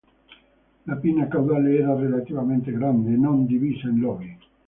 [0.87, 4.37] La pinna caudale era relativamente grande, non divisa in lobi.